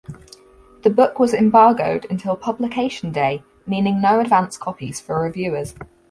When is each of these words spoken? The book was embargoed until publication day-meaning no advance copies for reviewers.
The 0.81 0.89
book 0.89 1.19
was 1.19 1.31
embargoed 1.31 2.07
until 2.09 2.35
publication 2.35 3.11
day-meaning 3.11 4.01
no 4.01 4.19
advance 4.19 4.57
copies 4.57 4.99
for 4.99 5.21
reviewers. 5.21 5.75